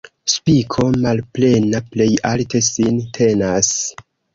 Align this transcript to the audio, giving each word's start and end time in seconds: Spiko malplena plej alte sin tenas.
Spiko 0.35 0.85
malplena 1.03 1.85
plej 1.93 2.11
alte 2.33 2.67
sin 2.73 3.03
tenas. 3.23 3.75